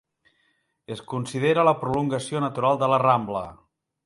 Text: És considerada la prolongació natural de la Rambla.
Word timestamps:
És 0.95 1.03
considerada 1.11 1.67
la 1.69 1.75
prolongació 1.83 2.45
natural 2.49 2.85
de 2.85 2.93
la 2.95 3.03
Rambla. 3.09 3.49